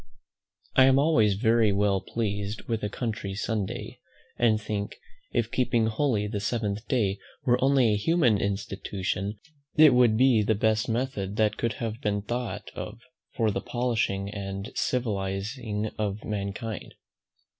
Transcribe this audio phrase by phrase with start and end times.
[0.75, 3.99] I am always very well pleased with a country Sunday,
[4.35, 4.95] and think,
[5.31, 9.37] if keeping holy the seventh day were only a human institution,
[9.77, 12.99] it would be the best method that could have been thought of
[13.35, 16.95] for the polishing and civilizing of mankind.